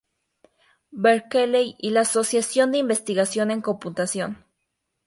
Berkeley 0.97 1.75
y 1.77 1.91
la 1.91 2.01
Asociación 2.01 2.71
de 2.71 2.79
investigación 2.79 3.51
en 3.51 3.61
computación. 3.61 4.43